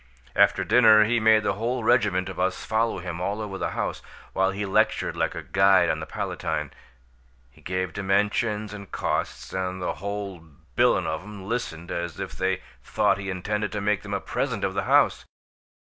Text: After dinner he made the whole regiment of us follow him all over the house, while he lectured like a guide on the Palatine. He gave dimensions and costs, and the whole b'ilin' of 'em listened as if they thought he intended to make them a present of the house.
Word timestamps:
After 0.35 0.63
dinner 0.63 1.03
he 1.03 1.19
made 1.19 1.43
the 1.43 1.53
whole 1.53 1.83
regiment 1.83 2.27
of 2.27 2.39
us 2.39 2.65
follow 2.65 2.97
him 2.97 3.21
all 3.21 3.39
over 3.39 3.59
the 3.59 3.69
house, 3.77 4.01
while 4.33 4.49
he 4.49 4.65
lectured 4.65 5.15
like 5.15 5.35
a 5.35 5.43
guide 5.43 5.91
on 5.91 5.99
the 5.99 6.07
Palatine. 6.07 6.71
He 7.51 7.61
gave 7.61 7.93
dimensions 7.93 8.73
and 8.73 8.91
costs, 8.91 9.53
and 9.53 9.79
the 9.79 9.93
whole 10.01 10.39
b'ilin' 10.75 11.05
of 11.05 11.21
'em 11.21 11.47
listened 11.47 11.91
as 11.91 12.19
if 12.19 12.31
they 12.31 12.63
thought 12.81 13.19
he 13.19 13.29
intended 13.29 13.71
to 13.73 13.79
make 13.79 14.01
them 14.01 14.15
a 14.15 14.19
present 14.19 14.63
of 14.63 14.73
the 14.73 14.85
house. 14.85 15.23